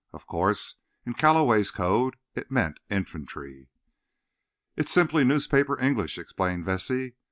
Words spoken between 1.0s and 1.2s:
in